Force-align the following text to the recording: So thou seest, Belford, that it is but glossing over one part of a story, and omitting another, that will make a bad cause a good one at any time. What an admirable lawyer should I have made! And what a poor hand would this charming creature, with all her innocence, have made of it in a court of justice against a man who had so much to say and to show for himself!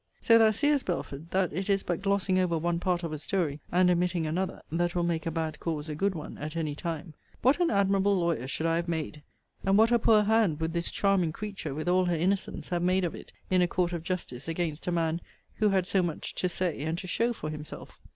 So 0.19 0.39
thou 0.39 0.49
seest, 0.49 0.87
Belford, 0.87 1.29
that 1.29 1.53
it 1.53 1.69
is 1.69 1.83
but 1.83 2.01
glossing 2.01 2.39
over 2.39 2.57
one 2.57 2.79
part 2.79 3.03
of 3.03 3.13
a 3.13 3.19
story, 3.19 3.59
and 3.71 3.87
omitting 3.87 4.25
another, 4.25 4.63
that 4.71 4.95
will 4.95 5.03
make 5.03 5.27
a 5.27 5.29
bad 5.29 5.59
cause 5.59 5.89
a 5.89 5.93
good 5.93 6.15
one 6.15 6.39
at 6.39 6.55
any 6.55 6.73
time. 6.73 7.13
What 7.43 7.59
an 7.61 7.69
admirable 7.69 8.17
lawyer 8.17 8.47
should 8.47 8.65
I 8.65 8.77
have 8.77 8.87
made! 8.87 9.21
And 9.63 9.77
what 9.77 9.91
a 9.91 9.99
poor 9.99 10.23
hand 10.23 10.59
would 10.59 10.73
this 10.73 10.89
charming 10.89 11.31
creature, 11.33 11.75
with 11.75 11.87
all 11.87 12.05
her 12.05 12.15
innocence, 12.15 12.69
have 12.69 12.81
made 12.81 13.03
of 13.05 13.13
it 13.13 13.31
in 13.51 13.61
a 13.61 13.67
court 13.67 13.93
of 13.93 14.01
justice 14.03 14.47
against 14.47 14.87
a 14.87 14.91
man 14.91 15.21
who 15.57 15.69
had 15.69 15.85
so 15.85 16.01
much 16.01 16.33
to 16.33 16.49
say 16.49 16.79
and 16.81 16.97
to 16.97 17.05
show 17.05 17.31
for 17.31 17.51
himself! 17.51 17.99